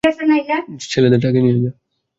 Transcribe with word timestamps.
ছেলেদের 0.83 1.19
ট্রাকে 1.19 1.39
নিয়ে 1.41 1.55
যা। 1.55 1.69